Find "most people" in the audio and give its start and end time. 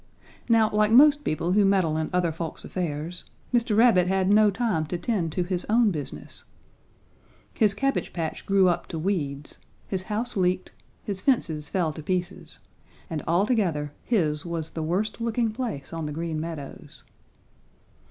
0.91-1.51